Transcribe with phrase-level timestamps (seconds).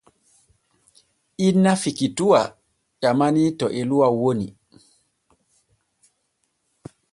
[1.47, 2.41] Inna Fikituwa
[3.01, 4.47] ƴamanii to Eluwa woni.